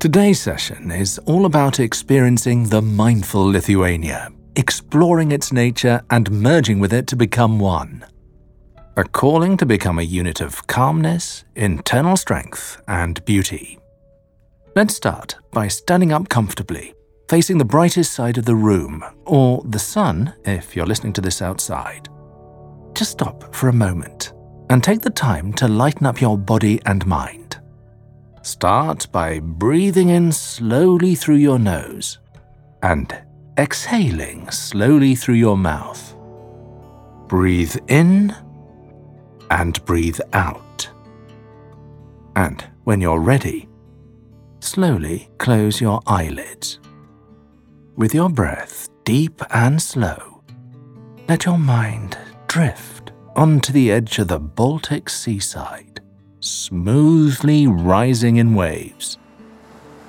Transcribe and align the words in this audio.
Today's 0.00 0.40
session 0.40 0.92
is 0.92 1.18
all 1.26 1.44
about 1.44 1.80
experiencing 1.80 2.68
the 2.68 2.80
mindful 2.80 3.42
Lithuania, 3.42 4.30
exploring 4.54 5.32
its 5.32 5.52
nature 5.52 6.00
and 6.08 6.30
merging 6.30 6.78
with 6.78 6.92
it 6.92 7.08
to 7.08 7.16
become 7.16 7.58
one. 7.58 8.06
A 8.96 9.02
calling 9.02 9.56
to 9.56 9.66
become 9.66 9.98
a 9.98 10.02
unit 10.02 10.40
of 10.40 10.64
calmness, 10.68 11.42
internal 11.56 12.16
strength, 12.16 12.80
and 12.86 13.24
beauty. 13.24 13.80
Let's 14.76 14.94
start 14.94 15.34
by 15.50 15.66
standing 15.66 16.12
up 16.12 16.28
comfortably, 16.28 16.94
facing 17.28 17.58
the 17.58 17.64
brightest 17.64 18.12
side 18.12 18.38
of 18.38 18.44
the 18.44 18.54
room, 18.54 19.02
or 19.24 19.64
the 19.64 19.80
sun 19.80 20.32
if 20.44 20.76
you're 20.76 20.86
listening 20.86 21.14
to 21.14 21.20
this 21.20 21.42
outside. 21.42 22.08
Just 22.94 23.10
stop 23.10 23.52
for 23.52 23.68
a 23.68 23.72
moment 23.72 24.32
and 24.70 24.84
take 24.84 25.00
the 25.00 25.10
time 25.10 25.52
to 25.54 25.66
lighten 25.66 26.06
up 26.06 26.20
your 26.20 26.38
body 26.38 26.80
and 26.86 27.04
mind. 27.04 27.47
Start 28.48 29.12
by 29.12 29.40
breathing 29.40 30.08
in 30.08 30.32
slowly 30.32 31.14
through 31.14 31.36
your 31.36 31.58
nose 31.58 32.18
and 32.82 33.14
exhaling 33.58 34.50
slowly 34.50 35.14
through 35.14 35.34
your 35.34 35.58
mouth. 35.58 36.16
Breathe 37.28 37.76
in 37.88 38.34
and 39.50 39.84
breathe 39.84 40.18
out. 40.32 40.88
And 42.36 42.64
when 42.84 43.02
you're 43.02 43.20
ready, 43.20 43.68
slowly 44.60 45.28
close 45.36 45.78
your 45.78 46.00
eyelids. 46.06 46.80
With 47.96 48.14
your 48.14 48.30
breath 48.30 48.88
deep 49.04 49.42
and 49.50 49.80
slow, 49.80 50.42
let 51.28 51.44
your 51.44 51.58
mind 51.58 52.16
drift 52.46 53.12
onto 53.36 53.74
the 53.74 53.92
edge 53.92 54.18
of 54.18 54.28
the 54.28 54.40
Baltic 54.40 55.10
seaside, 55.10 56.00
smoothly 56.40 57.66
rising 57.66 58.36
in 58.36 58.54
waves. 58.54 59.18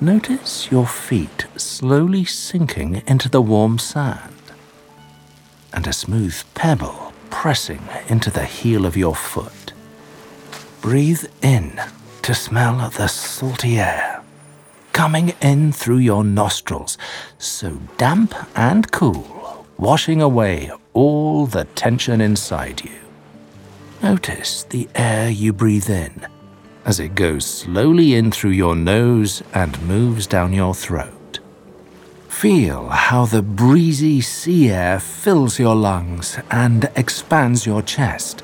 Notice 0.01 0.71
your 0.71 0.85
feet 0.87 1.47
slowly 1.57 2.23
sinking 2.23 3.01
into 3.07 3.29
the 3.29 3.41
warm 3.41 3.79
sand, 3.79 4.33
and 5.73 5.85
a 5.87 5.93
smooth 5.93 6.41
pebble 6.53 7.13
pressing 7.29 7.81
into 8.07 8.31
the 8.31 8.45
heel 8.45 8.85
of 8.85 8.95
your 8.95 9.15
foot. 9.15 9.73
Breathe 10.81 11.25
in 11.41 11.81
to 12.21 12.33
smell 12.33 12.89
the 12.89 13.07
salty 13.07 13.79
air, 13.79 14.21
coming 14.93 15.33
in 15.41 15.71
through 15.71 15.97
your 15.97 16.23
nostrils, 16.23 16.97
so 17.37 17.79
damp 17.97 18.33
and 18.55 18.91
cool, 18.91 19.65
washing 19.77 20.21
away 20.21 20.71
all 20.93 21.45
the 21.45 21.65
tension 21.65 22.21
inside 22.21 22.83
you. 22.83 23.08
Notice 24.01 24.63
the 24.63 24.87
air 24.95 25.29
you 25.29 25.51
breathe 25.51 25.89
in 25.89 26.25
as 26.85 26.99
it 26.99 27.15
goes 27.15 27.45
slowly 27.45 28.15
in 28.15 28.31
through 28.31 28.51
your 28.51 28.75
nose 28.75 29.43
and 29.53 29.79
moves 29.81 30.25
down 30.25 30.53
your 30.53 30.73
throat. 30.73 31.39
Feel 32.29 32.87
how 32.87 33.25
the 33.25 33.41
breezy 33.41 34.21
sea 34.21 34.69
air 34.69 34.99
fills 34.99 35.59
your 35.59 35.75
lungs 35.75 36.39
and 36.49 36.89
expands 36.95 37.65
your 37.65 37.81
chest 37.81 38.41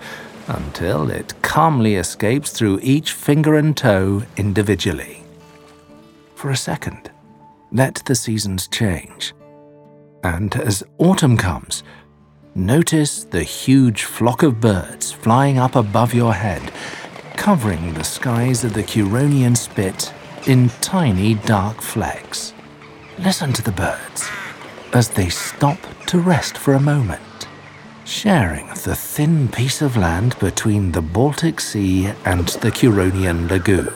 until 0.47 1.09
it 1.09 1.33
calmly 1.41 1.95
escapes 1.95 2.51
through 2.51 2.79
each 2.83 3.13
finger 3.13 3.55
and 3.55 3.75
toe 3.77 4.23
individually. 4.37 5.23
For 6.35 6.51
a 6.51 6.57
second, 6.57 7.09
let 7.71 8.03
the 8.05 8.15
seasons 8.15 8.67
change. 8.67 9.33
And 10.23 10.55
as 10.57 10.83
autumn 10.97 11.37
comes, 11.37 11.83
notice 12.55 13.25
the 13.25 13.43
huge 13.43 14.03
flock 14.03 14.41
of 14.41 14.61
birds 14.61 15.11
flying 15.11 15.57
up 15.57 15.75
above 15.75 16.13
your 16.13 16.33
head 16.33 16.71
covering 17.35 17.93
the 17.93 18.03
skies 18.03 18.63
of 18.63 18.73
the 18.73 18.81
Curonian 18.81 19.57
Spit 19.57 20.13
in 20.47 20.69
tiny 20.79 21.33
dark 21.35 21.81
flecks. 21.81 22.53
Listen 23.19 23.51
to 23.51 23.61
the 23.61 23.73
birds 23.73 24.29
as 24.93 25.09
they 25.09 25.27
stop 25.27 25.77
to 26.07 26.17
rest 26.17 26.57
for 26.57 26.73
a 26.73 26.79
moment, 26.79 27.47
sharing 28.05 28.67
the 28.67 28.95
thin 28.95 29.49
piece 29.49 29.81
of 29.81 29.97
land 29.97 30.39
between 30.39 30.93
the 30.93 31.01
Baltic 31.01 31.59
Sea 31.59 32.13
and 32.23 32.47
the 32.47 32.71
Curonian 32.71 33.49
Lagoon. 33.49 33.93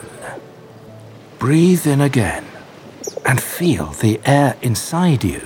Breathe 1.38 1.86
in 1.86 2.02
again 2.02 2.49
and 3.24 3.40
feel 3.40 3.86
the 3.86 4.20
air 4.24 4.56
inside 4.62 5.24
you 5.24 5.40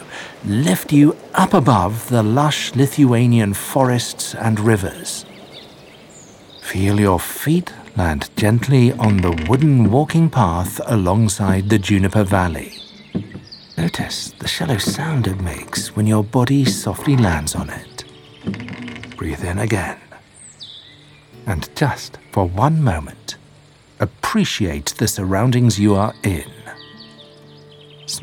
lift 0.44 0.92
you 0.92 1.16
up 1.34 1.54
above 1.54 2.08
the 2.08 2.22
lush 2.22 2.74
Lithuanian 2.74 3.54
forests 3.54 4.34
and 4.34 4.60
rivers. 4.60 5.24
Feel 6.60 7.00
your 7.00 7.20
feet 7.20 7.72
land 7.96 8.28
gently 8.36 8.92
on 8.92 9.18
the 9.18 9.46
wooden 9.48 9.90
walking 9.90 10.28
path 10.28 10.80
alongside 10.86 11.68
the 11.68 11.78
Juniper 11.78 12.24
Valley. 12.24 12.74
Notice 13.76 14.32
the 14.38 14.48
shallow 14.48 14.78
sound 14.78 15.26
it 15.26 15.40
makes 15.40 15.94
when 15.96 16.06
your 16.06 16.24
body 16.24 16.64
softly 16.64 17.16
lands 17.16 17.54
on 17.54 17.70
it. 17.70 18.04
Breathe 19.16 19.44
in 19.44 19.58
again. 19.58 19.98
And 21.46 21.68
just 21.76 22.18
for 22.32 22.46
one 22.46 22.82
moment, 22.82 23.36
appreciate 24.00 24.94
the 24.98 25.08
surroundings 25.08 25.78
you 25.78 25.94
are 25.94 26.14
in. 26.22 26.53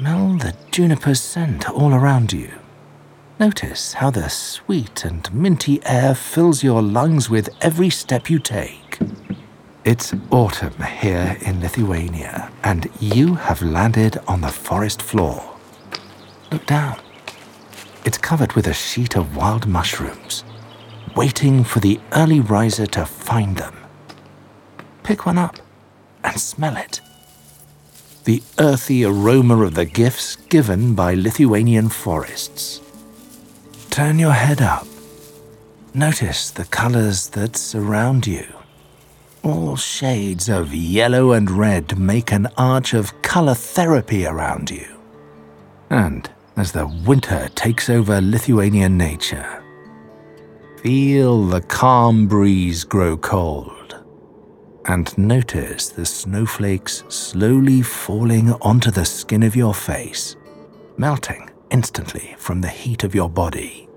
Smell 0.01 0.33
the 0.37 0.55
juniper 0.71 1.13
scent 1.13 1.69
all 1.69 1.93
around 1.93 2.33
you. 2.33 2.49
Notice 3.39 3.93
how 3.93 4.09
the 4.09 4.29
sweet 4.29 5.05
and 5.05 5.31
minty 5.31 5.79
air 5.85 6.15
fills 6.15 6.63
your 6.63 6.81
lungs 6.81 7.29
with 7.29 7.49
every 7.61 7.91
step 7.91 8.27
you 8.27 8.39
take. 8.39 8.97
It's 9.85 10.11
autumn 10.31 10.81
here 10.81 11.37
in 11.41 11.59
Lithuania, 11.61 12.51
and 12.63 12.89
you 12.99 13.35
have 13.35 13.61
landed 13.61 14.17
on 14.27 14.41
the 14.41 14.47
forest 14.47 15.03
floor. 15.03 15.55
Look 16.51 16.65
down. 16.65 16.99
It's 18.03 18.17
covered 18.17 18.53
with 18.53 18.65
a 18.65 18.73
sheet 18.73 19.15
of 19.15 19.35
wild 19.35 19.67
mushrooms, 19.67 20.43
waiting 21.15 21.63
for 21.63 21.79
the 21.79 21.99
early 22.13 22.39
riser 22.39 22.87
to 22.87 23.05
find 23.05 23.55
them. 23.55 23.77
Pick 25.03 25.27
one 25.27 25.37
up 25.37 25.57
and 26.23 26.41
smell 26.41 26.75
it. 26.75 27.01
The 28.23 28.43
earthy 28.59 29.03
aroma 29.03 29.63
of 29.63 29.73
the 29.73 29.85
gifts 29.85 30.35
given 30.35 30.93
by 30.95 31.15
Lithuanian 31.15 31.89
forests. 31.89 32.81
Turn 33.89 34.19
your 34.19 34.33
head 34.33 34.61
up. 34.61 34.87
Notice 35.93 36.51
the 36.51 36.65
colors 36.65 37.29
that 37.29 37.57
surround 37.57 38.27
you 38.27 38.45
all 39.43 39.75
shades 39.75 40.49
of 40.49 40.73
yellow 40.73 41.31
and 41.31 41.49
red 41.49 41.97
make 41.97 42.31
an 42.31 42.47
arch 42.57 42.93
of 42.93 43.21
color 43.21 43.55
therapy 43.55 44.25
around 44.25 44.69
you. 44.69 44.85
And 45.89 46.29
as 46.55 46.71
the 46.71 46.87
winter 47.05 47.49
takes 47.55 47.89
over 47.89 48.21
Lithuanian 48.21 48.97
nature, 48.97 49.63
feel 50.81 51.45
the 51.45 51.61
calm 51.61 52.27
breeze 52.27 52.83
grow 52.83 53.17
cold 53.17 54.00
and 54.85 55.17
notice 55.17 55.89
the 55.89 56.05
snowflakes 56.05 57.03
slowly 57.07 57.81
falling 57.81 58.51
onto 58.61 58.91
the 58.91 59.05
skin 59.05 59.43
of 59.43 59.55
your 59.55 59.73
face, 59.73 60.35
melting 60.97 61.49
instantly 61.69 62.35
from 62.37 62.61
the 62.61 62.69
heat 62.69 63.03
of 63.03 63.15
your 63.15 63.29
body. 63.29 63.87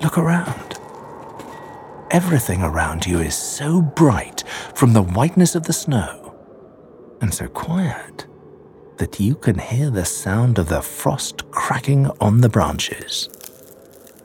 Look 0.00 0.18
around 0.18 0.78
everything 2.12 2.62
around 2.62 3.06
you 3.06 3.18
is 3.20 3.34
so 3.34 3.80
bright 3.80 4.44
from 4.74 4.92
the 4.92 5.02
whiteness 5.02 5.54
of 5.54 5.64
the 5.64 5.72
snow 5.72 6.34
and 7.22 7.32
so 7.32 7.48
quiet 7.48 8.26
that 8.98 9.18
you 9.18 9.34
can 9.34 9.58
hear 9.58 9.88
the 9.88 10.04
sound 10.04 10.58
of 10.58 10.68
the 10.68 10.82
frost 10.82 11.50
cracking 11.50 12.06
on 12.20 12.42
the 12.42 12.48
branches. 12.50 13.30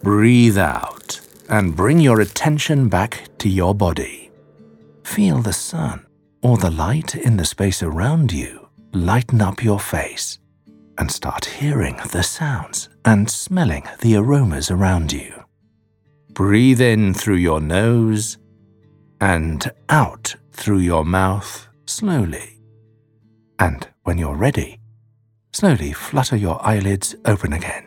Breathe 0.03 0.58
out 0.58 1.22
and 1.47 1.78
bring 1.78 2.00
your 2.02 2.19
attention 2.19 2.90
back 2.90 3.29
to 3.38 3.47
your 3.47 3.74
body. 3.74 4.27
Feel 5.17 5.41
the 5.41 5.51
sun 5.51 6.05
or 6.44 6.59
the 6.59 6.69
light 6.69 7.16
in 7.16 7.38
the 7.38 7.44
space 7.44 7.81
around 7.81 8.31
you 8.31 8.67
lighten 8.94 9.41
up 9.41 9.64
your 9.64 9.79
face 9.79 10.37
and 10.99 11.09
start 11.09 11.43
hearing 11.43 11.99
the 12.11 12.22
sounds 12.22 12.87
and 13.03 13.28
smelling 13.28 13.84
the 14.02 14.16
aromas 14.16 14.69
around 14.69 15.11
you. 15.11 15.34
Breathe 16.34 16.79
in 16.79 17.16
through 17.16 17.37
your 17.37 17.59
nose 17.59 18.37
and 19.19 19.72
out 19.90 20.35
through 20.52 20.81
your 20.85 21.03
mouth 21.03 21.67
slowly. 21.87 22.61
And 23.58 23.87
when 24.03 24.20
you're 24.20 24.37
ready, 24.37 24.79
slowly 25.52 25.93
flutter 25.93 26.35
your 26.35 26.63
eyelids 26.63 27.16
open 27.25 27.53
again. 27.53 27.86